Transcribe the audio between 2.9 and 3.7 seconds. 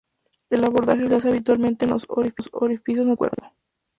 naturales del cuerpo.